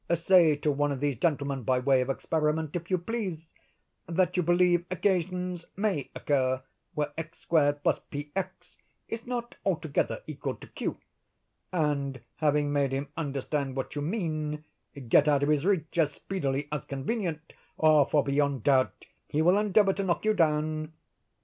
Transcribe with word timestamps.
Say 0.15 0.55
to 0.55 0.71
one 0.71 0.91
of 0.91 0.99
these 0.99 1.15
gentlemen, 1.17 1.61
by 1.61 1.77
way 1.77 2.01
of 2.01 2.09
experiment, 2.09 2.75
if 2.75 2.89
you 2.89 2.97
please, 2.97 3.53
that 4.07 4.35
you 4.35 4.41
believe 4.41 4.83
occasions 4.89 5.65
may 5.77 6.09
occur 6.15 6.63
where 6.95 7.09
x2+px 7.19 8.77
is 9.09 9.27
not 9.27 9.53
altogether 9.63 10.23
equal 10.25 10.55
to 10.55 10.65
q, 10.69 10.97
and, 11.71 12.19
having 12.37 12.73
made 12.73 12.93
him 12.93 13.09
understand 13.15 13.75
what 13.75 13.93
you 13.95 14.01
mean, 14.01 14.65
get 15.07 15.27
out 15.27 15.43
of 15.43 15.49
his 15.49 15.67
reach 15.67 15.95
as 15.99 16.13
speedily 16.13 16.67
as 16.71 16.81
convenient, 16.85 17.53
for, 17.77 18.23
beyond 18.23 18.63
doubt, 18.63 19.05
he 19.27 19.43
will 19.43 19.59
endeavor 19.59 19.93
to 19.93 20.03
knock 20.03 20.25
you 20.25 20.33
down. 20.33 20.93